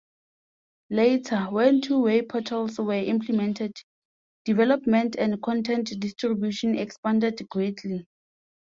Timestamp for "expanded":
6.75-7.47